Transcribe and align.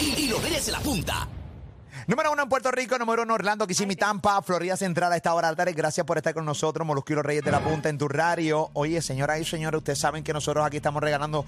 y, 0.00 0.14
y 0.20 0.28
lo 0.28 0.40
en 0.40 0.72
la 0.72 0.80
punta. 0.80 1.28
Número 2.06 2.32
uno 2.32 2.42
en 2.42 2.48
Puerto 2.48 2.70
Rico, 2.70 2.98
número 2.98 3.22
uno 3.22 3.34
Orlando, 3.34 3.66
Kissimmee, 3.66 3.94
Tampa, 3.94 4.42
Florida 4.42 4.76
Central 4.76 5.12
a 5.12 5.16
esta 5.16 5.32
hora 5.34 5.54
tarde. 5.54 5.72
Gracias 5.74 6.04
por 6.04 6.16
estar 6.16 6.34
con 6.34 6.44
nosotros, 6.44 6.86
los 7.14 7.24
Reyes 7.24 7.44
de 7.44 7.52
la 7.52 7.60
Punta 7.60 7.88
en 7.88 7.98
tu 7.98 8.08
radio. 8.08 8.70
Oye, 8.72 9.00
señoras 9.00 9.40
y 9.40 9.44
señores, 9.44 9.78
ustedes 9.78 9.98
saben 9.98 10.24
que 10.24 10.32
nosotros 10.32 10.64
aquí 10.64 10.78
estamos 10.78 11.02
regalando 11.02 11.44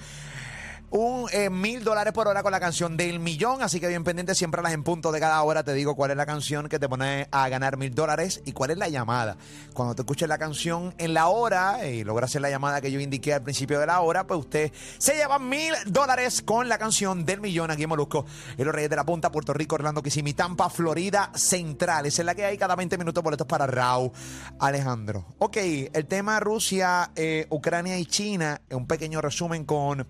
un 0.92 1.26
eh, 1.32 1.48
mil 1.48 1.82
dólares 1.82 2.12
por 2.12 2.29
hora 2.29 2.42
con 2.42 2.52
la 2.52 2.60
canción 2.60 2.98
del 2.98 3.18
millón. 3.18 3.62
Así 3.62 3.80
que 3.80 3.88
bien 3.88 4.04
pendiente, 4.04 4.34
siempre 4.34 4.62
las 4.62 4.72
en 4.72 4.84
punto 4.84 5.11
de 5.11 5.20
cada 5.20 5.43
hora 5.43 5.64
te 5.64 5.72
digo 5.72 5.96
cuál 5.96 6.11
es 6.11 6.18
la 6.18 6.26
canción 6.26 6.68
que 6.68 6.79
te 6.79 6.86
pone 6.88 7.29
a 7.30 7.48
ganar 7.48 7.79
mil 7.79 7.95
dólares 7.95 8.43
y 8.45 8.52
cuál 8.52 8.72
es 8.72 8.79
la 8.79 8.90
llamada. 8.90 9.39
Cuando 9.72 9.94
te 9.94 10.02
escuches 10.02 10.29
la 10.29 10.36
canción 10.36 10.94
en 10.98 11.14
la 11.14 11.29
hora 11.29 11.86
y 11.86 12.04
logras 12.04 12.30
hacer 12.30 12.43
la 12.43 12.50
llamada 12.50 12.82
que 12.82 12.93
yo 12.93 13.00
indiqué 13.00 13.32
al 13.32 13.43
principio 13.43 13.80
de 13.80 13.86
la 13.86 14.00
hora, 14.02 14.26
pues 14.26 14.40
usted 14.40 14.70
se 14.98 15.14
lleva 15.14 15.39
mil 15.39 15.72
dólares 15.86 16.43
con 16.43 16.68
la 16.68 16.76
canción 16.76 17.24
del 17.24 17.40
millón 17.40 17.70
aquí 17.70 17.84
en 17.84 17.88
Molusco. 17.88 18.27
En 18.59 18.66
los 18.66 18.74
Reyes 18.74 18.90
de 18.90 18.96
la 18.96 19.04
Punta, 19.04 19.32
Puerto 19.32 19.54
Rico, 19.54 19.77
Orlando, 19.77 20.02
Kissimmee, 20.02 20.34
Tampa, 20.34 20.68
Florida 20.68 21.31
Central. 21.34 22.04
Esa 22.04 22.20
es 22.20 22.26
la 22.26 22.34
que 22.34 22.45
hay 22.45 22.59
cada 22.59 22.76
20 22.76 22.98
minutos 22.98 23.25
boletos 23.25 23.46
para 23.46 23.67
Raúl 23.67 24.12
Alejandro. 24.59 25.25
Ok, 25.39 25.56
el 25.56 26.06
tema 26.06 26.39
Rusia, 26.39 27.12
eh, 27.17 27.46
Ucrania 27.48 27.96
y 27.98 28.04
China, 28.04 28.61
un 28.70 28.86
pequeño 28.86 29.22
resumen 29.22 29.64
con 29.64 30.06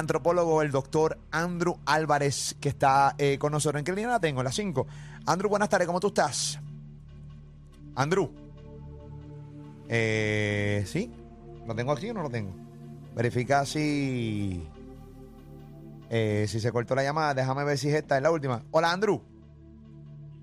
antropólogo, 0.00 0.62
el 0.62 0.70
doctor 0.70 1.18
Andrew 1.30 1.78
Álvarez, 1.86 2.56
que 2.60 2.68
está 2.68 3.14
eh, 3.18 3.38
con 3.38 3.52
nosotros. 3.52 3.78
¿En 3.78 3.84
qué 3.84 3.92
línea 3.92 4.10
la 4.10 4.20
tengo? 4.20 4.42
La 4.42 4.50
5. 4.52 4.86
Andrew, 5.26 5.48
buenas 5.48 5.68
tardes, 5.68 5.86
¿cómo 5.86 6.00
tú 6.00 6.08
estás? 6.08 6.58
Andrew. 7.94 8.30
Eh, 9.88 10.84
¿Sí? 10.86 11.10
¿Lo 11.66 11.74
tengo 11.74 11.92
aquí 11.92 12.10
o 12.10 12.14
no 12.14 12.22
lo 12.22 12.30
tengo? 12.30 12.52
Verifica 13.14 13.64
si... 13.66 14.66
eh, 16.08 16.46
si 16.48 16.60
se 16.60 16.72
cortó 16.72 16.94
la 16.94 17.02
llamada, 17.02 17.34
déjame 17.34 17.64
ver 17.64 17.76
si 17.78 17.88
es 17.88 17.94
esta, 17.94 18.16
es 18.16 18.22
la 18.22 18.30
última. 18.30 18.62
Hola, 18.70 18.92
Andrew. 18.92 19.20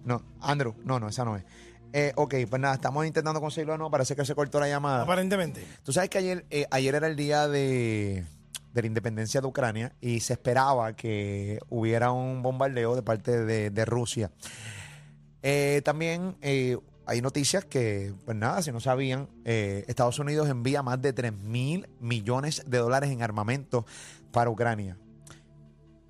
No, 0.06 0.22
Andrew, 0.42 0.74
no, 0.84 1.00
no, 1.00 1.10
esa 1.10 1.26
no 1.26 1.36
es. 1.36 1.44
Eh, 1.94 2.12
ok, 2.16 2.36
pues 2.50 2.62
nada, 2.62 2.76
estamos 2.76 3.06
intentando 3.06 3.40
conseguirlo 3.42 3.78
nuevo, 3.78 3.90
parece 3.90 4.16
que 4.16 4.26
se 4.26 4.36
cortó 4.36 4.60
la 4.60 4.68
llamada. 4.68 5.04
Aparentemente. 5.04 5.66
Tú 5.84 5.92
sabes 5.94 6.10
que 6.10 6.18
ayer, 6.18 6.46
eh, 6.50 6.68
ayer 6.70 6.96
era 6.96 7.08
el 7.08 7.16
día 7.16 7.48
de, 7.48 8.26
de 8.74 8.82
la 8.82 8.88
independencia 8.88 9.42
de 9.42 9.48
Ucrania 9.48 9.96
y 10.02 10.20
se 10.20 10.34
esperaba 10.34 10.96
que 10.96 11.60
hubiera 11.70 12.12
un 12.12 12.42
bombardeo 12.42 12.96
de 12.96 13.04
parte 13.04 13.46
de, 13.46 13.86
Rusia. 13.86 14.32
Eh, 15.42 15.82
también 15.84 16.36
eh, 16.42 16.78
hay 17.08 17.22
noticias 17.22 17.64
que, 17.64 18.14
pues 18.26 18.36
nada, 18.36 18.62
si 18.62 18.72
no 18.74 18.82
sabían, 18.82 19.30
eh, 19.46 19.86
Estados 19.88 20.20
Unidos 20.20 20.50
envía 20.50 20.84
más 20.84 21.02
de 21.02 21.14
3 21.14 21.32
mil 21.32 21.88
millones 22.02 22.64
de 22.68 22.78
dólares 22.80 23.10
en 23.10 23.22
armamento 23.22 23.86
para 24.32 24.50
Ucrania. 24.50 24.98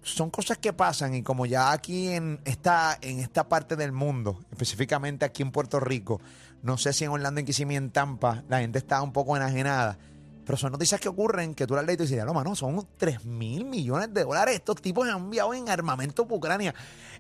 Son 0.01 0.31
cosas 0.31 0.57
que 0.57 0.73
pasan 0.73 1.13
y 1.13 1.21
como 1.21 1.45
ya 1.45 1.71
aquí 1.71 2.07
en 2.07 2.39
esta, 2.45 2.97
en 3.01 3.19
esta 3.19 3.47
parte 3.47 3.75
del 3.75 3.91
mundo, 3.91 4.39
específicamente 4.51 5.23
aquí 5.23 5.43
en 5.43 5.51
Puerto 5.51 5.79
Rico, 5.79 6.19
no 6.63 6.77
sé 6.79 6.93
si 6.93 7.05
en 7.05 7.11
Orlando, 7.11 7.39
en 7.39 7.45
Kissimmee, 7.45 7.75
en 7.75 7.91
Tampa, 7.91 8.43
la 8.49 8.59
gente 8.59 8.79
está 8.79 9.01
un 9.03 9.13
poco 9.13 9.37
enajenada. 9.37 9.99
Pero 10.47 10.57
son 10.57 10.71
noticias 10.71 11.01
que 11.01 11.09
ocurren 11.09 11.53
que 11.53 11.67
tú 11.67 11.75
las 11.75 11.85
lees 11.85 11.99
y 11.99 12.03
dices, 12.03 12.25
no, 12.25 12.33
mano, 12.33 12.55
son 12.55 12.87
3 12.95 13.25
mil 13.25 13.65
millones 13.65 14.13
de 14.13 14.23
dólares. 14.23 14.55
Estos 14.55 14.81
tipos 14.81 15.05
han 15.05 15.17
enviado 15.17 15.53
en 15.53 15.67
armamento 15.67 16.23
para 16.23 16.37
Ucrania. 16.37 16.73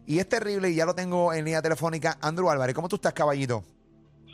Y 0.05 0.19
es 0.19 0.29
terrible 0.29 0.69
y 0.69 0.75
ya 0.75 0.85
lo 0.85 0.95
tengo 0.95 1.33
en 1.33 1.43
línea 1.43 1.61
telefónica. 1.61 2.17
Andrew 2.21 2.49
Álvarez, 2.49 2.73
¿cómo 2.73 2.87
tú 2.87 2.95
estás, 2.95 3.11
caballito? 3.11 3.65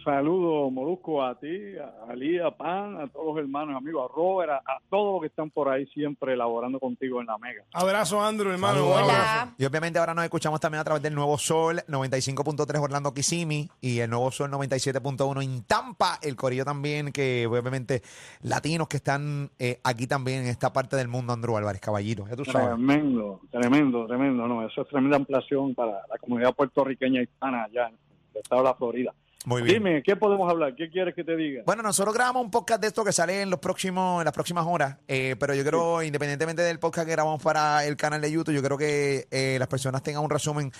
Saludos, 0.04 0.72
Molusco, 0.72 1.24
a 1.24 1.40
ti, 1.40 1.78
a 1.78 2.12
Ali, 2.12 2.38
a 2.38 2.52
Pan, 2.52 3.00
a 3.00 3.08
todos 3.08 3.28
los 3.28 3.38
hermanos, 3.38 3.78
amigos, 3.78 4.10
a 4.10 4.14
Robert, 4.14 4.52
a, 4.52 4.56
a 4.58 4.82
todos 4.90 5.14
los 5.14 5.22
que 5.22 5.28
están 5.28 5.50
por 5.50 5.70
ahí 5.70 5.86
siempre 5.88 6.34
elaborando 6.34 6.80
contigo 6.80 7.22
en 7.22 7.28
la 7.28 7.38
Mega. 7.38 7.64
Abrazo, 7.74 8.22
Andrew, 8.22 8.52
hermano. 8.52 8.80
Saludos. 8.80 8.96
Un 8.96 9.10
abrazo. 9.10 9.54
Y 9.58 9.66
obviamente 9.66 10.00
ahora 10.00 10.14
nos 10.14 10.26
escuchamos 10.26 10.60
también 10.60 10.82
a 10.82 10.84
través 10.84 11.02
del 11.02 11.16
Nuevo 11.16 11.38
Sol 11.38 11.82
95.3 11.88 12.82
Orlando 12.82 13.14
Kissimmee 13.14 13.70
y 13.80 14.00
el 14.00 14.10
Nuevo 14.10 14.30
Sol 14.32 14.52
97.1 14.52 15.44
en 15.44 15.64
Tampa. 15.64 16.20
El 16.22 16.36
corillo 16.36 16.66
también, 16.66 17.14
que 17.14 17.48
obviamente 17.48 18.02
latinos 18.42 18.90
que 18.90 18.98
están 18.98 19.52
eh, 19.58 19.80
aquí 19.84 20.06
también 20.08 20.44
en 20.44 20.48
esta 20.48 20.74
parte 20.74 20.98
del 20.98 21.08
mundo, 21.08 21.32
Andrew 21.32 21.56
Álvarez, 21.56 21.80
caballito. 21.80 22.28
Ya 22.28 22.36
tú 22.36 22.44
sabes. 22.44 22.68
Tremendo, 22.68 23.40
tremendo, 23.52 24.06
tremendo, 24.06 24.48
no, 24.48 24.68
eso 24.68 24.82
es 24.82 24.88
tremenda 24.90 25.16
ampliación 25.16 25.74
para 25.74 25.92
la 25.92 26.18
comunidad 26.20 26.54
puertorriqueña 26.54 27.22
hispana 27.22 27.64
allá 27.64 27.88
en 27.88 27.96
el 28.34 28.42
estado 28.42 28.64
de 28.64 28.68
la 28.68 28.76
Florida. 28.76 29.14
Muy 29.46 29.62
bien. 29.62 29.84
Dime, 29.84 30.04
¿qué 30.04 30.16
podemos 30.16 30.50
hablar? 30.50 30.74
¿Qué 30.76 30.90
quieres 30.90 31.14
que 31.14 31.24
te 31.24 31.36
diga? 31.36 31.64
Bueno, 31.66 31.84
nosotros 31.84 32.14
grabamos 32.16 32.46
un 32.46 32.52
podcast 32.52 32.80
de 32.82 32.88
esto 32.88 33.04
que 33.04 33.12
sale 33.12 33.42
en 33.42 33.50
los 33.50 33.60
próximos, 33.60 34.22
en 34.22 34.26
las 34.26 34.34
próximas 34.34 34.66
horas, 34.66 35.00
eh, 35.08 35.36
pero 35.38 35.54
yo 35.54 35.64
creo, 35.66 36.02
independientemente 36.02 36.62
del 36.62 36.80
podcast 36.80 37.06
que 37.08 37.12
grabamos 37.12 37.44
para 37.44 37.86
el 37.86 37.98
canal 37.98 38.22
de 38.22 38.32
YouTube, 38.32 38.56
yo 38.56 38.64
creo 38.64 38.78
que 38.78 39.26
eh, 39.32 39.58
las 39.60 39.68
personas 39.68 40.02
tengan 40.02 40.24
un 40.24 40.30
resumen 40.30 40.72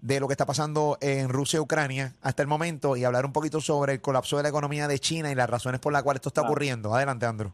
de 0.00 0.20
lo 0.20 0.28
que 0.28 0.34
está 0.34 0.46
pasando 0.46 0.98
en 1.00 1.28
Rusia 1.28 1.56
y 1.56 1.60
Ucrania 1.60 2.12
hasta 2.22 2.42
el 2.42 2.48
momento 2.48 2.96
y 2.96 3.04
hablar 3.04 3.24
un 3.24 3.32
poquito 3.32 3.60
sobre 3.60 3.94
el 3.94 4.00
colapso 4.00 4.36
de 4.36 4.44
la 4.44 4.48
economía 4.50 4.86
de 4.86 4.98
China 4.98 5.30
y 5.30 5.34
las 5.34 5.50
razones 5.50 5.80
por 5.80 5.92
las 5.92 6.02
cuales 6.02 6.18
esto 6.18 6.28
está 6.28 6.42
ocurriendo. 6.42 6.94
Adelante, 6.94 7.26
Andrew. 7.26 7.50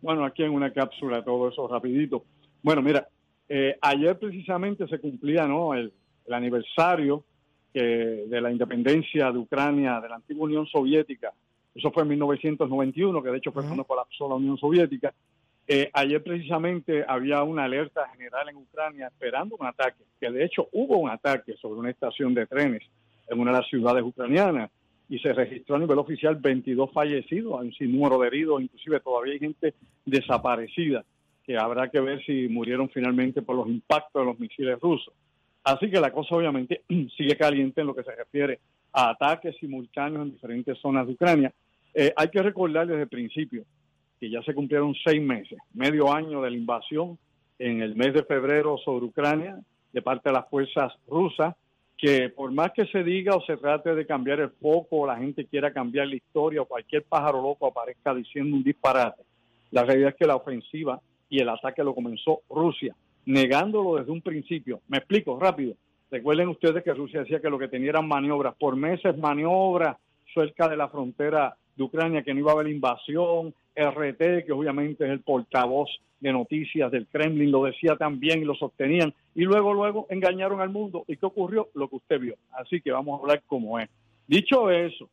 Bueno, 0.00 0.24
aquí 0.24 0.42
en 0.42 0.52
una 0.52 0.72
cápsula 0.72 1.22
todo 1.22 1.48
eso 1.48 1.68
rapidito. 1.68 2.24
Bueno, 2.62 2.82
mira, 2.82 3.08
eh, 3.48 3.78
ayer 3.80 4.18
precisamente 4.18 4.86
se 4.88 4.98
cumplía 4.98 5.46
¿no? 5.46 5.74
el, 5.74 5.92
el 6.26 6.34
aniversario 6.34 7.24
que- 7.72 8.24
de 8.28 8.40
la 8.40 8.50
independencia 8.50 9.30
de 9.32 9.38
Ucrania 9.38 10.00
de 10.00 10.08
la 10.08 10.16
antigua 10.16 10.44
Unión 10.44 10.66
Soviética. 10.66 11.32
Eso 11.74 11.90
fue 11.90 12.02
en 12.02 12.10
1991, 12.10 13.22
que 13.22 13.30
de 13.30 13.38
hecho 13.38 13.52
fue 13.52 13.64
cuando 13.64 13.84
colapsó 13.84 14.28
la 14.28 14.34
Unión 14.34 14.58
Soviética. 14.58 15.12
Eh, 15.66 15.90
ayer 15.94 16.22
precisamente 16.22 17.04
había 17.06 17.42
una 17.44 17.64
alerta 17.64 18.08
general 18.08 18.48
en 18.48 18.56
Ucrania 18.56 19.06
esperando 19.06 19.56
un 19.58 19.66
ataque, 19.66 20.02
que 20.20 20.30
de 20.30 20.44
hecho 20.44 20.68
hubo 20.72 20.98
un 20.98 21.08
ataque 21.08 21.54
sobre 21.56 21.78
una 21.80 21.90
estación 21.90 22.34
de 22.34 22.46
trenes 22.46 22.82
en 23.28 23.38
una 23.38 23.52
de 23.52 23.58
las 23.58 23.68
ciudades 23.68 24.02
ucranianas 24.02 24.70
y 25.08 25.18
se 25.20 25.32
registró 25.32 25.76
a 25.76 25.78
nivel 25.78 25.98
oficial 25.98 26.34
22 26.36 26.90
fallecidos, 26.92 27.60
hay 27.60 27.68
un 27.68 27.74
sinnúmero 27.74 28.18
de 28.18 28.26
heridos, 28.26 28.60
inclusive 28.60 29.00
todavía 29.00 29.34
hay 29.34 29.38
gente 29.38 29.74
desaparecida, 30.04 31.04
que 31.44 31.56
habrá 31.56 31.88
que 31.88 32.00
ver 32.00 32.24
si 32.24 32.48
murieron 32.48 32.88
finalmente 32.90 33.40
por 33.42 33.56
los 33.56 33.68
impactos 33.68 34.20
de 34.22 34.26
los 34.26 34.38
misiles 34.38 34.78
rusos. 34.80 35.14
Así 35.64 35.90
que 35.90 36.00
la 36.00 36.12
cosa 36.12 36.36
obviamente 36.36 36.82
sigue 37.16 37.36
caliente 37.36 37.80
en 37.80 37.86
lo 37.86 37.94
que 37.94 38.02
se 38.02 38.14
refiere 38.14 38.60
a 38.92 39.10
ataques 39.10 39.56
simultáneos 39.58 40.22
en 40.22 40.32
diferentes 40.32 40.78
zonas 40.78 41.06
de 41.06 41.12
Ucrania. 41.12 41.52
Eh, 41.94 42.12
hay 42.16 42.28
que 42.28 42.42
recordar 42.42 42.86
desde 42.86 43.02
el 43.02 43.08
principio 43.08 43.64
que 44.18 44.30
ya 44.30 44.42
se 44.42 44.54
cumplieron 44.54 44.94
seis 45.04 45.20
meses, 45.20 45.58
medio 45.74 46.12
año 46.12 46.42
de 46.42 46.50
la 46.50 46.56
invasión 46.56 47.18
en 47.58 47.82
el 47.82 47.94
mes 47.96 48.14
de 48.14 48.24
febrero 48.24 48.78
sobre 48.78 49.06
Ucrania 49.06 49.58
de 49.92 50.02
parte 50.02 50.28
de 50.28 50.34
las 50.34 50.48
fuerzas 50.48 50.92
rusas, 51.06 51.54
que 51.98 52.28
por 52.30 52.50
más 52.50 52.72
que 52.72 52.86
se 52.86 53.04
diga 53.04 53.36
o 53.36 53.42
se 53.42 53.56
trate 53.56 53.94
de 53.94 54.06
cambiar 54.06 54.40
el 54.40 54.50
foco 54.50 55.00
o 55.00 55.06
la 55.06 55.16
gente 55.16 55.44
quiera 55.46 55.72
cambiar 55.72 56.08
la 56.08 56.16
historia 56.16 56.62
o 56.62 56.66
cualquier 56.66 57.04
pájaro 57.04 57.42
loco 57.42 57.66
aparezca 57.66 58.14
diciendo 58.14 58.56
un 58.56 58.64
disparate, 58.64 59.22
la 59.70 59.84
realidad 59.84 60.10
es 60.10 60.16
que 60.16 60.26
la 60.26 60.36
ofensiva 60.36 61.00
y 61.28 61.40
el 61.40 61.48
ataque 61.48 61.84
lo 61.84 61.94
comenzó 61.94 62.40
Rusia, 62.48 62.94
negándolo 63.24 63.96
desde 63.96 64.12
un 64.12 64.22
principio. 64.22 64.80
Me 64.88 64.98
explico 64.98 65.38
rápido. 65.38 65.74
Recuerden 66.10 66.48
ustedes 66.48 66.84
que 66.84 66.92
Rusia 66.92 67.20
decía 67.20 67.40
que 67.40 67.50
lo 67.50 67.58
que 67.58 67.68
tenía 67.68 67.90
eran 67.90 68.06
maniobras, 68.06 68.54
por 68.58 68.76
meses 68.76 69.16
maniobras 69.16 69.96
cerca 70.34 70.68
de 70.68 70.76
la 70.76 70.88
frontera 70.88 71.56
de 71.76 71.82
Ucrania, 71.82 72.22
que 72.22 72.34
no 72.34 72.40
iba 72.40 72.52
a 72.52 72.54
haber 72.54 72.68
invasión, 72.68 73.54
RT, 73.74 74.44
que 74.44 74.52
obviamente 74.52 75.04
es 75.04 75.10
el 75.10 75.20
portavoz 75.20 75.88
de 76.20 76.32
noticias 76.32 76.90
del 76.90 77.06
Kremlin, 77.06 77.50
lo 77.50 77.64
decía 77.64 77.96
también 77.96 78.42
y 78.42 78.44
lo 78.44 78.54
sostenían, 78.54 79.12
y 79.34 79.42
luego, 79.42 79.72
luego 79.72 80.06
engañaron 80.10 80.60
al 80.60 80.68
mundo. 80.68 81.04
¿Y 81.08 81.16
qué 81.16 81.26
ocurrió? 81.26 81.70
Lo 81.74 81.88
que 81.88 81.96
usted 81.96 82.20
vio. 82.20 82.36
Así 82.52 82.80
que 82.80 82.92
vamos 82.92 83.18
a 83.18 83.22
hablar 83.22 83.42
como 83.46 83.78
es. 83.78 83.88
Dicho 84.26 84.70
eso, 84.70 85.08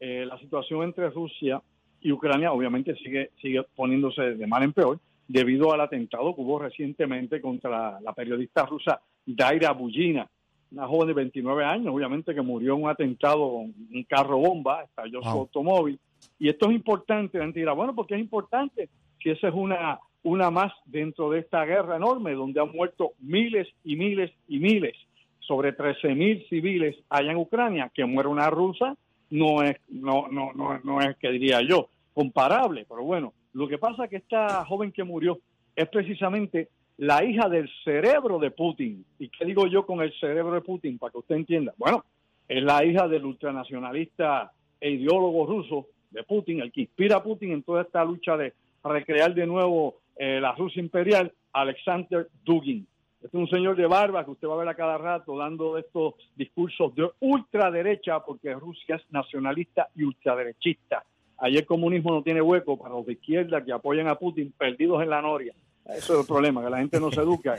eh, 0.00 0.24
la 0.26 0.38
situación 0.38 0.84
entre 0.84 1.10
Rusia 1.10 1.60
y 2.00 2.12
Ucrania 2.12 2.52
obviamente 2.52 2.94
sigue, 2.96 3.30
sigue 3.42 3.62
poniéndose 3.74 4.36
de 4.36 4.46
mal 4.46 4.62
en 4.62 4.72
peor 4.72 4.98
debido 5.26 5.72
al 5.72 5.80
atentado 5.80 6.34
que 6.34 6.40
hubo 6.40 6.58
recientemente 6.58 7.40
contra 7.40 8.00
la 8.00 8.12
periodista 8.12 8.66
rusa 8.66 9.00
Daira 9.24 9.72
Bujina, 9.72 10.28
una 10.72 10.86
joven 10.86 11.08
de 11.08 11.14
29 11.14 11.64
años, 11.64 11.94
obviamente 11.94 12.34
que 12.34 12.42
murió 12.42 12.74
en 12.74 12.82
un 12.82 12.90
atentado 12.90 13.52
con 13.52 13.74
un 13.92 14.04
carro 14.08 14.38
bomba, 14.38 14.82
estalló 14.82 15.22
su 15.22 15.28
automóvil. 15.28 15.98
Y 16.38 16.48
esto 16.48 16.68
es 16.68 16.76
importante, 16.76 17.38
la 17.38 17.44
gente 17.44 17.60
dirá, 17.60 17.72
bueno, 17.72 17.94
porque 17.94 18.14
es 18.14 18.20
importante 18.20 18.88
si 19.22 19.30
esa 19.30 19.48
es 19.48 19.54
una, 19.54 20.00
una 20.24 20.50
más 20.50 20.72
dentro 20.84 21.30
de 21.30 21.40
esta 21.40 21.64
guerra 21.64 21.96
enorme 21.96 22.32
donde 22.32 22.60
han 22.60 22.72
muerto 22.72 23.12
miles 23.20 23.68
y 23.84 23.96
miles 23.96 24.32
y 24.48 24.58
miles, 24.58 24.96
sobre 25.38 25.72
13 25.72 26.14
mil 26.14 26.44
civiles 26.48 26.96
allá 27.08 27.30
en 27.30 27.38
Ucrania, 27.38 27.90
que 27.94 28.04
muere 28.04 28.28
una 28.28 28.50
rusa, 28.50 28.96
no 29.30 29.62
es, 29.62 29.76
no, 29.88 30.28
no, 30.28 30.52
no, 30.54 30.80
no 30.82 31.00
es 31.00 31.16
que 31.16 31.30
diría 31.30 31.60
yo, 31.62 31.88
comparable, 32.14 32.86
pero 32.88 33.04
bueno, 33.04 33.32
lo 33.54 33.68
que 33.68 33.78
pasa 33.78 34.04
es 34.04 34.10
que 34.10 34.16
esta 34.16 34.64
joven 34.64 34.92
que 34.92 35.04
murió 35.04 35.38
es 35.74 35.88
precisamente 35.88 36.68
la 36.98 37.24
hija 37.24 37.48
del 37.48 37.70
cerebro 37.84 38.38
de 38.38 38.50
Putin. 38.50 39.04
¿Y 39.18 39.28
qué 39.28 39.44
digo 39.44 39.66
yo 39.66 39.86
con 39.86 40.00
el 40.00 40.12
cerebro 40.18 40.52
de 40.52 40.60
Putin? 40.60 40.98
Para 40.98 41.12
que 41.12 41.18
usted 41.18 41.36
entienda. 41.36 41.72
Bueno, 41.76 42.04
es 42.48 42.62
la 42.62 42.84
hija 42.84 43.08
del 43.08 43.24
ultranacionalista 43.24 44.52
e 44.80 44.90
ideólogo 44.90 45.46
ruso 45.46 45.86
de 46.10 46.22
Putin, 46.24 46.60
el 46.60 46.72
que 46.72 46.82
inspira 46.82 47.16
a 47.16 47.22
Putin 47.22 47.52
en 47.52 47.62
toda 47.62 47.82
esta 47.82 48.04
lucha 48.04 48.36
de 48.36 48.52
recrear 48.82 49.34
de 49.34 49.46
nuevo 49.46 49.96
eh, 50.16 50.40
la 50.40 50.52
Rusia 50.52 50.80
imperial, 50.80 51.32
Alexander 51.52 52.28
Dugin. 52.44 52.86
Este 53.22 53.38
es 53.38 53.40
un 53.40 53.48
señor 53.48 53.76
de 53.76 53.86
barba 53.86 54.24
que 54.24 54.32
usted 54.32 54.46
va 54.46 54.54
a 54.54 54.58
ver 54.58 54.68
a 54.68 54.74
cada 54.74 54.98
rato 54.98 55.36
dando 55.38 55.78
estos 55.78 56.14
discursos 56.36 56.94
de 56.94 57.08
ultraderecha, 57.20 58.20
porque 58.20 58.52
Rusia 58.52 58.96
es 58.96 59.02
nacionalista 59.10 59.88
y 59.94 60.04
ultraderechista. 60.04 61.04
Allí 61.38 61.56
el 61.56 61.66
comunismo 61.66 62.12
no 62.12 62.22
tiene 62.22 62.40
hueco 62.40 62.76
para 62.76 62.94
los 62.94 63.06
de 63.06 63.14
izquierda 63.14 63.64
que 63.64 63.72
apoyan 63.72 64.08
a 64.08 64.14
Putin 64.14 64.52
perdidos 64.56 65.02
en 65.02 65.10
la 65.10 65.20
noria. 65.20 65.54
Eso 65.86 66.14
es 66.14 66.20
el 66.20 66.26
problema, 66.26 66.64
que 66.64 66.70
la 66.70 66.78
gente 66.78 66.98
no 66.98 67.10
se 67.12 67.20
educa 67.20 67.56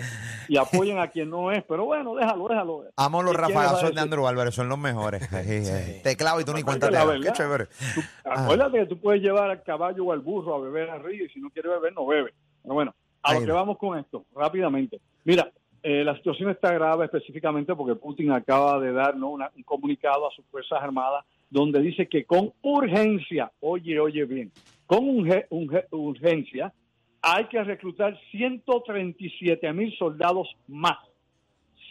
y 0.48 0.58
apoyen 0.58 0.98
a 0.98 1.08
quien 1.10 1.30
no 1.30 1.52
es. 1.52 1.64
Pero 1.64 1.86
bueno, 1.86 2.16
déjalo, 2.16 2.48
déjalo. 2.48 2.84
Amo 2.96 3.22
los 3.22 3.36
rafagazos 3.36 3.94
de 3.94 4.02
Andrew 4.02 4.26
Álvarez, 4.26 4.56
son 4.56 4.68
los 4.68 4.80
mejores. 4.80 5.30
Teclado 6.04 6.42
y 6.42 6.44
tú 6.44 6.54
ni 6.54 6.64
cuenta 6.64 6.90
te 6.90 7.22
Qué 7.22 7.32
chévere. 7.34 7.68
acuérdate 8.26 8.80
que 8.80 8.86
tú 8.88 8.98
puedes 9.00 9.22
llevar 9.22 9.52
al 9.52 9.62
caballo 9.62 10.06
o 10.06 10.12
al 10.12 10.22
burro 10.22 10.56
a 10.56 10.60
beber 10.60 10.90
al 10.90 11.04
río 11.04 11.26
y 11.26 11.30
si 11.30 11.40
no 11.40 11.52
quiere 11.52 11.70
beber, 11.70 11.94
no 11.94 12.08
bebe. 12.08 12.34
Pero 12.64 12.74
bueno, 12.74 12.96
a 13.22 13.34
lo 13.36 13.46
que 13.46 13.52
vamos 13.52 13.78
con 13.78 14.00
esto, 14.00 14.26
rápidamente. 14.36 15.00
Mira, 15.24 15.52
eh, 15.84 16.04
la 16.04 16.16
situación 16.16 16.50
está 16.50 16.74
grave 16.74 17.06
específicamente 17.06 17.76
porque 17.76 17.94
Putin 17.94 18.32
acaba 18.32 18.80
de 18.80 18.92
dar 18.92 19.14
un 19.14 19.44
comunicado 19.66 20.28
a 20.28 20.32
sus 20.32 20.44
Fuerzas 20.48 20.82
Armadas 20.82 21.24
donde 21.56 21.80
dice 21.80 22.08
que 22.08 22.26
con 22.26 22.52
urgencia, 22.64 23.50
oye, 23.62 23.98
oye 23.98 24.26
bien, 24.26 24.52
con 24.86 25.08
urgencia, 25.92 26.74
hay 27.22 27.46
que 27.46 27.64
reclutar 27.64 28.20
137 28.30 29.72
mil 29.72 29.98
soldados 29.98 30.54
más. 30.68 30.98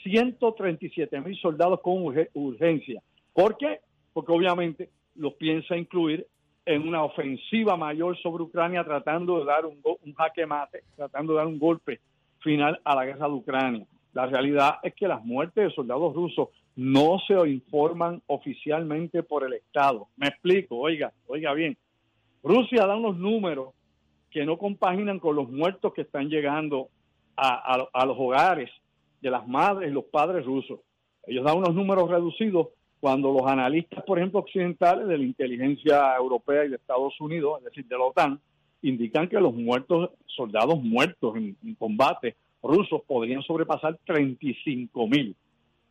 137 0.02 1.18
mil 1.22 1.34
soldados 1.40 1.80
con 1.80 2.04
urgencia. 2.34 3.02
¿Por 3.32 3.56
qué? 3.56 3.80
Porque 4.12 4.32
obviamente 4.32 4.90
los 5.14 5.32
piensa 5.32 5.78
incluir 5.78 6.26
en 6.66 6.86
una 6.86 7.02
ofensiva 7.02 7.74
mayor 7.74 8.18
sobre 8.18 8.42
Ucrania, 8.42 8.84
tratando 8.84 9.38
de 9.38 9.46
dar 9.46 9.64
un, 9.64 9.80
un 9.82 10.12
jaque 10.12 10.44
mate, 10.44 10.84
tratando 10.94 11.32
de 11.32 11.38
dar 11.38 11.46
un 11.46 11.58
golpe 11.58 12.00
final 12.40 12.78
a 12.84 12.94
la 12.94 13.06
guerra 13.06 13.28
de 13.28 13.32
Ucrania. 13.32 13.86
La 14.14 14.26
realidad 14.26 14.76
es 14.82 14.94
que 14.94 15.08
las 15.08 15.24
muertes 15.24 15.64
de 15.64 15.74
soldados 15.74 16.14
rusos 16.14 16.48
no 16.76 17.18
se 17.26 17.34
informan 17.48 18.22
oficialmente 18.26 19.22
por 19.22 19.44
el 19.44 19.54
Estado. 19.54 20.08
Me 20.16 20.28
explico, 20.28 20.76
oiga, 20.78 21.12
oiga 21.26 21.52
bien. 21.52 21.76
Rusia 22.42 22.86
da 22.86 22.96
unos 22.96 23.16
números 23.16 23.74
que 24.30 24.44
no 24.44 24.58
compaginan 24.58 25.18
con 25.18 25.36
los 25.36 25.50
muertos 25.50 25.92
que 25.94 26.02
están 26.02 26.28
llegando 26.28 26.88
a, 27.36 28.04
los 28.06 28.16
hogares 28.18 28.70
de 29.20 29.30
las 29.30 29.46
madres 29.46 29.90
y 29.90 29.94
los 29.94 30.04
padres 30.04 30.44
rusos. 30.44 30.80
Ellos 31.26 31.44
dan 31.44 31.58
unos 31.58 31.74
números 31.74 32.08
reducidos 32.08 32.68
cuando 33.00 33.32
los 33.32 33.46
analistas, 33.46 34.04
por 34.04 34.18
ejemplo, 34.18 34.40
occidentales 34.40 35.06
de 35.08 35.18
la 35.18 35.24
inteligencia 35.24 36.16
europea 36.16 36.64
y 36.64 36.68
de 36.68 36.76
Estados 36.76 37.20
Unidos, 37.20 37.58
es 37.58 37.64
decir, 37.64 37.86
de 37.86 37.98
la 37.98 38.04
OTAN, 38.04 38.40
indican 38.82 39.28
que 39.28 39.40
los 39.40 39.54
muertos, 39.54 40.10
soldados 40.26 40.82
muertos 40.82 41.36
en, 41.36 41.56
combate 41.78 42.36
rusos 42.64 43.02
podrían 43.06 43.42
sobrepasar 43.42 43.98
35 44.04 45.06
mil, 45.06 45.36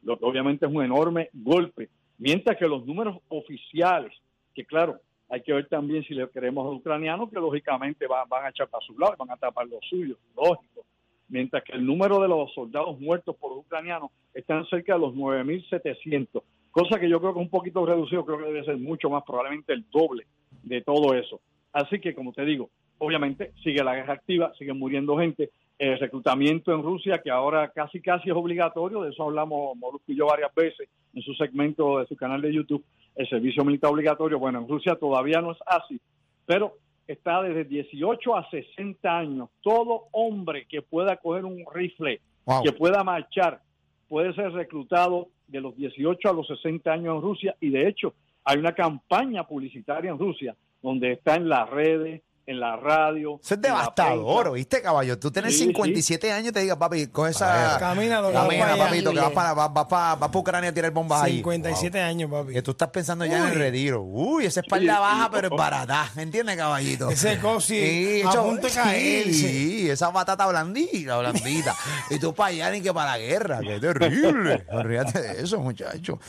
lo 0.01 0.17
que 0.17 0.25
obviamente 0.25 0.65
es 0.65 0.71
un 0.71 0.83
enorme 0.83 1.29
golpe, 1.33 1.89
mientras 2.17 2.57
que 2.57 2.67
los 2.67 2.85
números 2.85 3.17
oficiales, 3.29 4.11
que 4.53 4.65
claro, 4.65 4.99
hay 5.29 5.41
que 5.41 5.53
ver 5.53 5.67
también 5.67 6.03
si 6.03 6.13
le 6.13 6.29
queremos 6.29 6.65
a 6.65 6.69
ucranianos, 6.69 7.29
que 7.29 7.39
lógicamente 7.39 8.05
van, 8.07 8.27
a 8.31 8.49
echar 8.49 8.67
para 8.67 8.85
su 8.85 8.97
lado, 8.99 9.15
van 9.17 9.31
a 9.31 9.37
tapar 9.37 9.67
los 9.67 9.79
suyos, 9.89 10.17
lógico. 10.35 10.85
Mientras 11.29 11.63
que 11.63 11.71
el 11.73 11.85
número 11.85 12.19
de 12.19 12.27
los 12.27 12.53
soldados 12.53 12.99
muertos 12.99 13.35
por 13.37 13.51
los 13.51 13.65
ucranianos 13.65 14.11
están 14.33 14.65
cerca 14.67 14.93
de 14.93 14.99
los 14.99 15.13
9.700, 15.15 16.43
cosa 16.69 16.99
que 16.99 17.09
yo 17.09 17.19
creo 17.19 17.33
que 17.33 17.39
es 17.39 17.45
un 17.45 17.49
poquito 17.49 17.85
reducido, 17.85 18.25
creo 18.25 18.39
que 18.39 18.45
debe 18.45 18.65
ser 18.65 18.77
mucho 18.77 19.09
más, 19.09 19.23
probablemente 19.23 19.73
el 19.73 19.85
doble 19.89 20.27
de 20.61 20.81
todo 20.81 21.15
eso. 21.15 21.39
Así 21.71 21.99
que, 21.99 22.13
como 22.13 22.33
te 22.33 22.45
digo, 22.45 22.69
obviamente 22.99 23.53
sigue 23.63 23.83
la 23.83 23.95
guerra 23.95 24.13
activa, 24.13 24.53
sigue 24.59 24.73
muriendo 24.73 25.17
gente, 25.17 25.49
el 25.77 25.99
reclutamiento 25.99 26.73
en 26.73 26.83
Rusia, 26.83 27.21
que 27.21 27.31
ahora 27.31 27.69
casi 27.69 27.99
casi 27.99 28.29
es 28.29 28.35
obligatorio, 28.35 29.01
de 29.01 29.11
eso 29.11 29.23
hablamos 29.23 29.75
Molusco 29.77 30.11
y 30.11 30.15
yo 30.15 30.27
varias 30.27 30.53
veces 30.55 30.87
en 31.13 31.21
su 31.21 31.33
segmento 31.33 31.99
de 31.99 32.07
su 32.07 32.15
canal 32.15 32.41
de 32.41 32.53
YouTube, 32.53 32.83
el 33.15 33.27
servicio 33.27 33.63
militar 33.63 33.91
obligatorio. 33.91 34.39
Bueno, 34.39 34.59
en 34.59 34.67
Rusia 34.67 34.95
todavía 34.95 35.41
no 35.41 35.51
es 35.51 35.57
así, 35.65 35.99
pero 36.45 36.77
está 37.07 37.41
desde 37.41 37.65
18 37.65 38.35
a 38.35 38.49
60 38.49 39.17
años. 39.17 39.49
Todo 39.61 40.05
hombre 40.11 40.65
que 40.67 40.81
pueda 40.81 41.17
coger 41.17 41.45
un 41.45 41.63
rifle, 41.73 42.21
que 42.63 42.71
pueda 42.71 43.03
marchar, 43.03 43.61
puede 44.07 44.33
ser 44.33 44.51
reclutado 44.51 45.29
de 45.47 45.61
los 45.61 45.75
18 45.75 46.29
a 46.29 46.33
los 46.33 46.47
60 46.47 46.91
años 46.91 47.15
en 47.15 47.21
Rusia 47.21 47.55
y 47.59 47.69
de 47.69 47.87
hecho 47.87 48.13
hay 48.43 48.57
una 48.57 48.73
campaña 48.73 49.45
publicitaria 49.45 50.11
en 50.11 50.19
Rusia 50.19 50.55
donde 50.81 51.13
está 51.13 51.35
en 51.35 51.47
las 51.47 51.69
redes, 51.69 52.21
en 52.45 52.59
la 52.59 52.75
radio. 52.75 53.39
Eso 53.41 53.55
es 53.55 53.61
devastador, 53.61 54.53
¿viste, 54.53 54.81
caballo? 54.81 55.17
Tú 55.17 55.31
tienes 55.31 55.57
57 55.57 56.31
años 56.31 56.49
y 56.49 56.51
te 56.51 56.59
digas, 56.61 56.77
papi, 56.77 57.07
coge 57.07 57.31
esa. 57.31 57.77
Camina, 57.79 58.21
camina, 58.31 58.75
papito, 58.77 59.11
que 59.11 59.19
vas 59.19 59.31
para, 59.31 59.53
vas, 59.53 59.73
vas, 59.73 59.85
para, 59.85 60.15
vas 60.15 60.29
para 60.29 60.39
Ucrania 60.39 60.69
a 60.69 60.73
tirar 60.73 60.91
bombas 60.91 61.23
57 61.23 61.31
ahí. 61.31 61.37
57 61.37 62.01
años, 62.01 62.31
papi. 62.31 62.53
Que 62.53 62.61
tú 62.61 62.71
estás 62.71 62.89
pensando 62.89 63.25
ya 63.25 63.37
en 63.37 63.53
el 63.53 63.55
retiro. 63.55 64.01
Uy, 64.01 64.45
esa 64.45 64.59
espalda 64.59 64.99
baja, 64.99 65.29
pero 65.31 65.47
es 65.47 65.57
barata. 65.57 66.11
¿Entiendes, 66.17 66.57
caballito? 66.57 67.09
Ese 67.09 67.39
cosi 67.39 67.79
sí, 67.79 68.21
a 68.27 68.41
punto 68.41 68.67
de 68.67 68.73
caer. 68.73 69.33
Sí, 69.33 69.89
esa 69.89 70.09
batata 70.09 70.45
blandita, 70.47 71.17
blandita. 71.17 71.75
y 72.09 72.19
tú 72.19 72.33
para 72.33 72.49
allá 72.49 72.71
ni 72.71 72.81
que 72.81 72.93
para 72.93 73.11
la 73.11 73.17
guerra. 73.19 73.59
Qué 73.61 73.79
terrible. 73.79 74.65
Ríate 74.83 75.21
de 75.21 75.41
eso, 75.41 75.59
muchacho. 75.59 76.19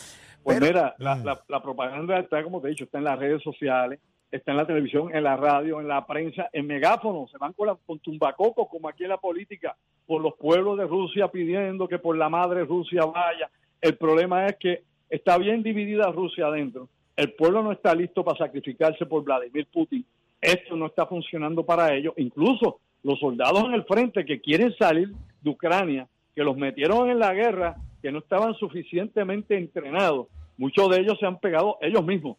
Pues 0.42 0.60
mira, 0.60 0.94
la, 0.98 1.16
mm. 1.16 1.24
la, 1.24 1.42
la 1.48 1.62
propaganda 1.62 2.18
está, 2.18 2.42
como 2.42 2.60
te 2.60 2.68
he 2.68 2.70
dicho, 2.70 2.84
está 2.84 2.98
en 2.98 3.04
las 3.04 3.18
redes 3.18 3.42
sociales 3.42 3.98
está 4.34 4.50
en 4.50 4.56
la 4.56 4.66
televisión, 4.66 5.14
en 5.14 5.22
la 5.22 5.36
radio, 5.36 5.80
en 5.80 5.86
la 5.86 6.04
prensa, 6.04 6.50
en 6.52 6.66
megáfono, 6.66 7.28
se 7.30 7.38
van 7.38 7.52
con, 7.52 7.68
la, 7.68 7.76
con 7.86 8.00
tumbacocos 8.00 8.68
como 8.68 8.88
aquí 8.88 9.04
en 9.04 9.10
la 9.10 9.18
política, 9.18 9.76
por 10.06 10.20
los 10.20 10.34
pueblos 10.34 10.76
de 10.76 10.86
Rusia 10.86 11.28
pidiendo 11.28 11.86
que 11.86 12.00
por 12.00 12.16
la 12.16 12.28
madre 12.28 12.64
Rusia 12.64 13.04
vaya. 13.04 13.48
El 13.80 13.96
problema 13.96 14.46
es 14.46 14.56
que 14.58 14.82
está 15.08 15.38
bien 15.38 15.62
dividida 15.62 16.10
Rusia 16.10 16.46
adentro. 16.46 16.88
El 17.16 17.32
pueblo 17.34 17.62
no 17.62 17.70
está 17.70 17.94
listo 17.94 18.24
para 18.24 18.38
sacrificarse 18.38 19.06
por 19.06 19.22
Vladimir 19.22 19.68
Putin. 19.72 20.04
Esto 20.40 20.74
no 20.74 20.86
está 20.86 21.06
funcionando 21.06 21.64
para 21.64 21.94
ellos. 21.94 22.12
Incluso 22.16 22.80
los 23.04 23.20
soldados 23.20 23.64
en 23.66 23.74
el 23.74 23.84
frente 23.84 24.24
que 24.24 24.40
quieren 24.40 24.74
salir 24.76 25.12
de 25.42 25.50
Ucrania, 25.50 26.08
que 26.34 26.42
los 26.42 26.56
metieron 26.56 27.08
en 27.08 27.20
la 27.20 27.32
guerra, 27.32 27.76
que 28.02 28.10
no 28.10 28.18
estaban 28.18 28.54
suficientemente 28.54 29.56
entrenados, 29.56 30.26
muchos 30.58 30.88
de 30.90 31.02
ellos 31.02 31.18
se 31.20 31.26
han 31.26 31.38
pegado 31.38 31.78
ellos 31.80 32.04
mismos 32.04 32.36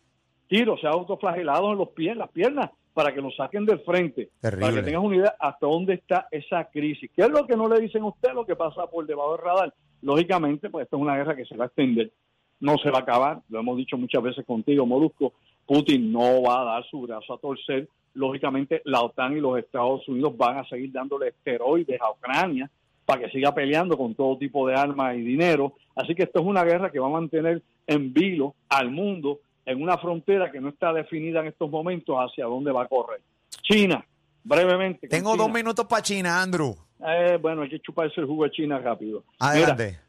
tiros, 0.48 0.80
se 0.82 0.88
ha 0.88 0.92
autoflagelado 0.92 1.72
en 1.72 1.78
los 1.78 1.90
pies, 1.90 2.14
en 2.14 2.20
las 2.20 2.30
piernas, 2.30 2.72
para 2.94 3.14
que 3.14 3.22
nos 3.22 3.36
saquen 3.36 3.66
del 3.66 3.82
frente. 3.82 4.30
Para 4.42 4.74
que 4.74 4.82
tengas 4.84 5.04
una 5.04 5.18
idea 5.18 5.36
hasta 5.40 5.68
dónde 5.68 5.96
está 5.96 6.28
esa 6.32 6.64
crisis. 6.66 7.12
¿Qué 7.14 7.24
es 7.24 7.30
lo 7.30 7.46
que 7.46 7.58
no 7.58 7.68
le 7.68 7.82
dicen 7.82 8.04
a 8.04 8.08
usted 8.08 8.34
lo 8.34 8.46
que 8.46 8.56
pasa 8.56 8.88
por 8.88 9.06
debajo 9.06 9.34
del 9.34 9.46
radar? 9.46 9.74
Lógicamente, 10.02 10.70
pues 10.70 10.86
esto 10.86 10.96
es 10.96 11.02
una 11.02 11.18
guerra 11.18 11.36
que 11.36 11.46
se 11.46 11.58
va 11.58 11.66
a 11.66 11.68
extender, 11.68 12.12
no 12.60 12.78
se 12.78 12.90
va 12.92 13.00
a 13.00 13.02
acabar, 13.02 13.40
lo 13.50 13.60
hemos 13.60 13.78
dicho 13.78 13.98
muchas 13.98 14.24
veces 14.24 14.46
contigo, 14.46 14.86
Molusco, 14.86 15.34
Putin 15.66 16.12
no 16.12 16.42
va 16.42 16.62
a 16.62 16.66
dar 16.66 16.86
su 16.86 17.02
brazo 17.02 17.34
a 17.34 17.38
torcer, 17.38 17.88
lógicamente 18.14 18.82
la 18.86 19.02
OTAN 19.02 19.36
y 19.36 19.42
los 19.42 19.58
Estados 19.58 20.08
Unidos 20.08 20.38
van 20.38 20.60
a 20.60 20.68
seguir 20.68 20.92
dándole 20.92 21.30
esteroides 21.30 22.00
a 22.00 22.12
Ucrania 22.12 22.70
para 23.06 23.22
que 23.22 23.32
siga 23.32 23.54
peleando 23.54 23.98
con 23.98 24.16
todo 24.16 24.38
tipo 24.38 24.68
de 24.68 24.76
armas 24.76 25.16
y 25.16 25.22
dinero, 25.22 25.74
así 25.96 26.16
que 26.16 26.24
esto 26.24 26.40
es 26.40 26.46
una 26.46 26.64
guerra 26.64 26.92
que 26.92 27.00
va 27.00 27.08
a 27.08 27.12
mantener 27.12 27.62
en 27.88 28.14
vilo 28.14 28.56
al 28.70 28.90
mundo 28.90 29.40
en 29.66 29.82
una 29.82 29.98
frontera 29.98 30.52
que 30.52 30.62
no 30.62 30.70
está 30.70 30.94
definida 30.94 31.40
en 31.42 31.48
estos 31.48 31.70
momentos 31.70 32.16
hacia 32.18 32.46
dónde 32.46 32.72
va 32.72 32.84
a 32.84 32.88
correr. 32.88 33.22
China, 33.62 34.06
brevemente. 34.44 35.08
Tengo 35.08 35.36
dos 35.36 35.52
minutos 35.52 35.86
para 35.86 36.02
China, 36.02 36.42
Andrew. 36.42 36.76
Eh, 37.06 37.38
bueno, 37.42 37.64
hay 37.64 37.70
que 37.70 37.80
chuparse 37.80 38.22
el 38.22 38.28
jugo 38.28 38.46
de 38.46 38.52
China 38.52 38.80
rápido. 38.80 39.24
Adelante. 39.40 40.00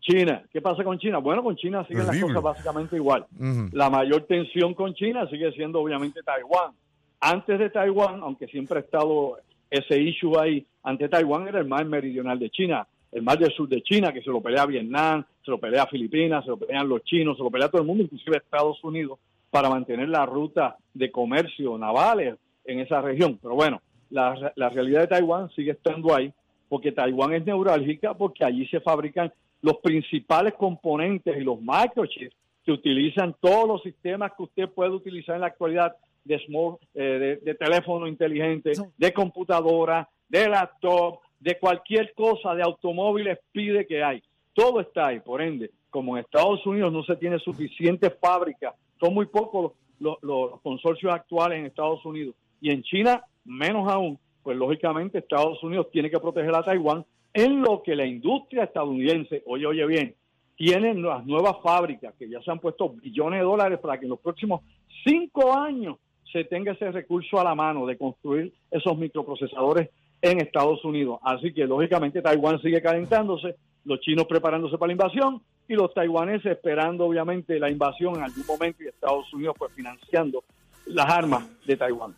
China, 0.00 0.42
¿qué 0.52 0.60
pasa 0.60 0.84
con 0.84 0.98
China? 0.98 1.18
Bueno, 1.18 1.42
con 1.42 1.56
China 1.56 1.86
siguen 1.86 2.06
las 2.06 2.20
cosas 2.20 2.42
básicamente 2.42 2.96
igual. 2.96 3.26
La 3.72 3.88
mayor 3.88 4.26
tensión 4.26 4.74
con 4.74 4.92
China 4.94 5.26
sigue 5.30 5.50
siendo 5.52 5.80
obviamente 5.80 6.22
Taiwán. 6.22 6.72
Antes 7.20 7.58
de 7.58 7.70
Taiwán, 7.70 8.20
aunque 8.22 8.46
siempre 8.48 8.78
ha 8.78 8.82
estado 8.82 9.38
ese 9.70 9.98
issue 9.98 10.38
ahí, 10.38 10.66
ante 10.82 11.08
Taiwán 11.08 11.48
era 11.48 11.58
el 11.58 11.66
mar 11.66 11.86
meridional 11.86 12.38
de 12.38 12.50
China 12.50 12.86
el 13.14 13.22
mar 13.22 13.38
del 13.38 13.52
sur 13.52 13.68
de 13.68 13.80
China, 13.80 14.12
que 14.12 14.22
se 14.22 14.30
lo 14.30 14.40
pelea 14.40 14.66
Vietnam, 14.66 15.24
se 15.44 15.50
lo 15.50 15.58
pelea 15.58 15.86
Filipinas, 15.86 16.44
se 16.44 16.50
lo 16.50 16.56
pelean 16.56 16.88
los 16.88 17.02
chinos, 17.04 17.36
se 17.36 17.44
lo 17.44 17.50
pelea 17.50 17.68
todo 17.68 17.80
el 17.80 17.86
mundo, 17.86 18.02
inclusive 18.02 18.38
Estados 18.38 18.82
Unidos, 18.82 19.20
para 19.50 19.70
mantener 19.70 20.08
la 20.08 20.26
ruta 20.26 20.76
de 20.92 21.12
comercio 21.12 21.78
navales 21.78 22.34
en 22.64 22.80
esa 22.80 23.00
región. 23.00 23.38
Pero 23.40 23.54
bueno, 23.54 23.80
la, 24.10 24.52
la 24.56 24.68
realidad 24.68 25.02
de 25.02 25.06
Taiwán 25.06 25.48
sigue 25.50 25.70
estando 25.70 26.12
ahí, 26.12 26.32
porque 26.68 26.90
Taiwán 26.90 27.34
es 27.34 27.46
neurálgica, 27.46 28.14
porque 28.14 28.44
allí 28.44 28.66
se 28.66 28.80
fabrican 28.80 29.32
los 29.62 29.76
principales 29.76 30.54
componentes 30.54 31.36
y 31.36 31.40
los 31.40 31.60
microchips 31.60 32.34
que 32.64 32.72
utilizan 32.72 33.36
todos 33.40 33.68
los 33.68 33.82
sistemas 33.82 34.32
que 34.36 34.42
usted 34.42 34.68
puede 34.68 34.90
utilizar 34.90 35.36
en 35.36 35.42
la 35.42 35.48
actualidad 35.48 35.94
de, 36.24 36.38
small, 36.46 36.78
eh, 36.94 37.38
de 37.40 37.54
teléfono 37.54 38.08
inteligente, 38.08 38.72
de 38.96 39.12
computadora, 39.12 40.08
de 40.28 40.48
laptop, 40.48 41.20
de 41.44 41.58
cualquier 41.58 42.14
cosa 42.14 42.54
de 42.54 42.62
automóviles 42.62 43.38
pide 43.52 43.86
que 43.86 44.02
hay. 44.02 44.22
Todo 44.54 44.80
está 44.80 45.08
ahí, 45.08 45.20
por 45.20 45.42
ende, 45.42 45.70
como 45.90 46.16
en 46.16 46.24
Estados 46.24 46.64
Unidos 46.64 46.90
no 46.90 47.04
se 47.04 47.16
tiene 47.16 47.38
suficiente 47.38 48.08
fábrica, 48.08 48.74
son 48.98 49.12
muy 49.12 49.26
pocos 49.26 49.72
los, 50.00 50.18
consorcios 50.62 51.12
actuales 51.12 51.58
en 51.58 51.66
Estados 51.66 52.02
Unidos 52.06 52.34
y 52.62 52.70
en 52.70 52.82
China 52.82 53.22
menos 53.44 53.92
aún, 53.92 54.18
pues 54.42 54.56
lógicamente 54.56 55.18
Estados 55.18 55.62
Unidos 55.62 55.88
tiene 55.92 56.10
que 56.10 56.18
proteger 56.18 56.54
a 56.54 56.62
Taiwán 56.62 57.04
en 57.34 57.60
lo 57.60 57.82
que 57.82 57.94
la 57.94 58.06
industria 58.06 58.64
estadounidense, 58.64 59.42
oye, 59.44 59.66
oye 59.66 59.84
bien, 59.86 60.14
tiene 60.56 60.94
las 60.94 61.26
nuevas 61.26 61.56
fábricas 61.62 62.14
que 62.18 62.26
ya 62.26 62.40
se 62.40 62.50
han 62.50 62.58
puesto 62.58 62.88
billones 62.88 63.40
de 63.40 63.44
dólares 63.44 63.80
para 63.80 63.98
que 63.98 64.06
en 64.06 64.10
los 64.10 64.20
próximos 64.20 64.62
cinco 65.06 65.52
años 65.52 65.98
se 66.32 66.44
tenga 66.44 66.72
ese 66.72 66.90
recurso 66.90 67.38
a 67.38 67.44
la 67.44 67.54
mano 67.54 67.84
de 67.84 67.98
construir 67.98 68.50
esos 68.70 68.96
microprocesadores 68.96 69.90
en 70.24 70.40
Estados 70.40 70.82
Unidos. 70.84 71.20
Así 71.22 71.52
que 71.52 71.66
lógicamente 71.66 72.22
Taiwán 72.22 72.60
sigue 72.62 72.80
calentándose, 72.80 73.56
los 73.84 74.00
chinos 74.00 74.26
preparándose 74.26 74.78
para 74.78 74.88
la 74.88 74.92
invasión 74.94 75.42
y 75.68 75.74
los 75.74 75.92
taiwaneses 75.92 76.52
esperando 76.52 77.04
obviamente 77.04 77.58
la 77.58 77.70
invasión 77.70 78.16
en 78.16 78.22
algún 78.22 78.46
momento 78.46 78.82
y 78.82 78.88
Estados 78.88 79.32
Unidos 79.34 79.54
pues 79.58 79.72
financiando 79.72 80.42
las 80.86 81.06
armas 81.10 81.44
de 81.66 81.76
Taiwán. 81.76 82.14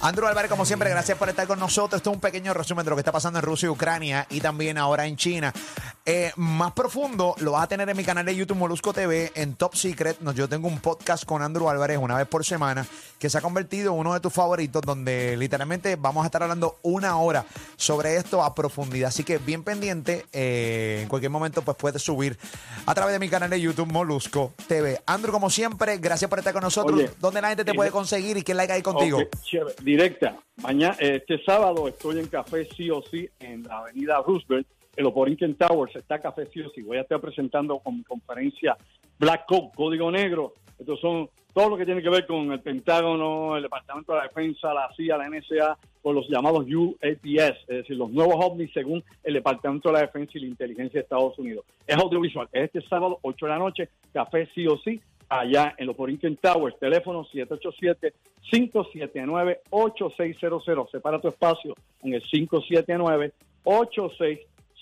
Andrew 0.00 0.26
Álvarez, 0.26 0.50
como 0.50 0.64
siempre, 0.64 0.90
gracias 0.90 1.16
por 1.16 1.28
estar 1.28 1.46
con 1.46 1.60
nosotros. 1.60 1.98
Esto 1.98 2.10
es 2.10 2.16
un 2.16 2.20
pequeño 2.20 2.54
resumen 2.54 2.84
de 2.84 2.90
lo 2.90 2.96
que 2.96 3.00
está 3.00 3.12
pasando 3.12 3.38
en 3.38 3.44
Rusia 3.44 3.66
y 3.66 3.70
Ucrania 3.70 4.26
y 4.30 4.40
también 4.40 4.78
ahora 4.78 5.06
en 5.06 5.16
China. 5.16 5.52
Eh, 6.06 6.32
más 6.36 6.72
profundo 6.72 7.34
lo 7.38 7.52
vas 7.52 7.62
a 7.62 7.66
tener 7.66 7.88
en 7.88 7.96
mi 7.96 8.04
canal 8.04 8.26
de 8.26 8.36
YouTube 8.36 8.58
Molusco 8.58 8.92
TV 8.92 9.32
en 9.34 9.54
Top 9.54 9.74
Secret. 9.74 10.18
Yo 10.34 10.46
tengo 10.46 10.68
un 10.68 10.78
podcast 10.78 11.24
con 11.24 11.40
Andrew 11.40 11.70
Álvarez 11.70 11.96
una 11.96 12.18
vez 12.18 12.26
por 12.26 12.44
semana 12.44 12.86
que 13.18 13.30
se 13.30 13.38
ha 13.38 13.40
convertido 13.40 13.94
en 13.94 14.00
uno 14.00 14.12
de 14.12 14.20
tus 14.20 14.30
favoritos 14.30 14.82
donde 14.82 15.34
literalmente 15.38 15.96
vamos 15.96 16.24
a 16.24 16.26
estar 16.26 16.42
hablando 16.42 16.76
una 16.82 17.16
hora 17.16 17.46
sobre 17.76 18.16
esto 18.16 18.42
a 18.42 18.54
profundidad. 18.54 19.08
Así 19.08 19.24
que 19.24 19.38
bien 19.38 19.64
pendiente, 19.64 20.26
eh, 20.34 21.00
en 21.04 21.08
cualquier 21.08 21.30
momento 21.30 21.62
pues 21.62 21.74
puedes 21.78 22.02
subir 22.02 22.36
a 22.84 22.94
través 22.94 23.14
de 23.14 23.18
mi 23.18 23.30
canal 23.30 23.48
de 23.48 23.58
YouTube 23.58 23.90
Molusco 23.90 24.52
TV. 24.68 25.00
Andrew, 25.06 25.32
como 25.32 25.48
siempre, 25.48 25.96
gracias 25.96 26.28
por 26.28 26.38
estar 26.38 26.52
con 26.52 26.64
nosotros. 26.64 27.00
¿Dónde 27.18 27.40
la 27.40 27.48
gente 27.48 27.64
te 27.64 27.72
puede 27.72 27.90
conseguir 27.90 28.36
y 28.36 28.42
qué 28.42 28.52
like 28.52 28.74
hay 28.74 28.82
contigo? 28.82 29.20
directa. 29.82 30.36
Mañana, 30.56 30.96
este 31.00 31.42
sábado 31.44 31.88
estoy 31.88 32.20
en 32.20 32.26
Café 32.26 32.68
Sí 32.76 32.90
o 32.90 33.02
Sí 33.10 33.28
en 33.40 33.64
la 33.64 33.78
avenida 33.78 34.22
Roosevelt, 34.24 34.66
en 34.96 35.04
los 35.04 35.14
Borinquen 35.14 35.56
Towers, 35.56 35.96
está 35.96 36.20
Café 36.20 36.46
Sí 36.52 36.60
o 36.60 36.70
Sí. 36.70 36.82
Voy 36.82 36.98
a 36.98 37.02
estar 37.02 37.20
presentando 37.20 37.78
con 37.78 37.98
mi 37.98 38.04
conferencia 38.04 38.76
Black 39.18 39.46
Code, 39.46 39.70
Código 39.74 40.10
Negro. 40.10 40.54
Estos 40.78 41.00
son 41.00 41.28
todo 41.52 41.70
lo 41.70 41.76
que 41.76 41.86
tiene 41.86 42.02
que 42.02 42.10
ver 42.10 42.26
con 42.26 42.50
el 42.50 42.60
Pentágono, 42.60 43.56
el 43.56 43.62
Departamento 43.62 44.12
de 44.12 44.18
la 44.18 44.24
Defensa, 44.24 44.74
la 44.74 44.90
CIA, 44.96 45.16
la 45.16 45.28
NSA, 45.28 45.78
con 46.02 46.16
los 46.16 46.28
llamados 46.28 46.66
UAPS, 46.66 47.58
es 47.68 47.70
decir, 47.78 47.96
los 47.96 48.10
nuevos 48.10 48.44
ovnis 48.44 48.72
según 48.74 49.04
el 49.22 49.34
Departamento 49.34 49.88
de 49.88 49.92
la 49.94 50.00
Defensa 50.00 50.32
y 50.34 50.40
la 50.40 50.48
Inteligencia 50.48 50.98
de 50.98 51.04
Estados 51.04 51.38
Unidos. 51.38 51.64
Es 51.86 51.96
audiovisual. 51.96 52.48
Este 52.52 52.80
sábado, 52.82 53.20
8 53.22 53.46
de 53.46 53.52
la 53.52 53.58
noche, 53.58 53.88
Café 54.12 54.48
Sí 54.52 54.66
o 54.66 54.76
Sí, 54.78 55.00
allá 55.28 55.74
en 55.78 55.86
los 55.86 55.96
Borinquen 55.96 56.36
Towers, 56.36 56.78
teléfono 56.78 57.24
787-579-8600. 58.50 60.90
Separa 60.90 61.20
tu 61.20 61.28
espacio 61.28 61.74
en 62.02 62.14
el 62.14 62.22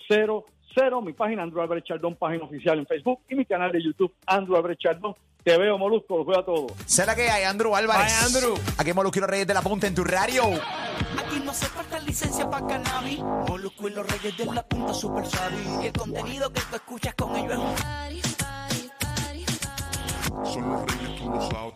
579-8600. 0.09 1.03
Mi 1.03 1.13
página 1.13 1.43
Andrew 1.43 1.61
Albert 1.61 1.85
Chardón, 1.85 2.15
página 2.15 2.45
oficial 2.45 2.79
en 2.79 2.87
Facebook 2.87 3.19
y 3.29 3.35
mi 3.35 3.45
canal 3.45 3.71
de 3.71 3.83
YouTube 3.83 4.13
Andrew 4.25 4.55
Albert 4.55 4.79
Chardón. 4.79 5.15
Te 5.43 5.57
veo, 5.57 5.77
Molusco, 5.77 6.17
los 6.17 6.25
veo 6.25 6.39
a 6.39 6.45
todos. 6.45 6.71
¿Será 6.85 7.15
que 7.15 7.29
hay 7.29 7.43
Andrew 7.43 7.75
Álvarez? 7.75 8.13
Ay, 8.17 8.27
Andrew. 8.27 8.55
Aquí 8.77 8.93
Molusco 8.93 9.19
y 9.19 9.21
los 9.21 9.29
Reyes 9.29 9.45
de 9.45 9.53
la 9.53 9.61
Punta 9.61 9.87
en 9.87 9.95
tu 9.95 10.03
radio. 10.05 10.43
Aquí 10.43 11.41
no 11.43 11.53
se 11.53 11.65
falta 11.65 11.99
licencia 11.99 12.49
para 12.49 12.65
cannabis. 12.65 13.19
Molusco 13.19 13.89
y 13.89 13.91
los 13.91 14.07
Reyes 14.09 14.37
de 14.37 14.45
la 14.45 14.65
Punta 14.65 14.93
super 14.93 15.25
suave. 15.25 15.57
Y 15.81 15.87
el 15.87 15.93
contenido 15.93 16.49
que 16.51 16.61
tú 16.61 16.75
escuchas 16.77 17.13
con 17.15 17.35
ellos 17.35 17.51
es 17.51 17.57
un... 17.57 17.75
Son 20.45 20.69
los 20.69 20.85
reyes, 20.85 21.19
tú 21.19 21.29
lo 21.29 21.41
sabes. 21.41 21.73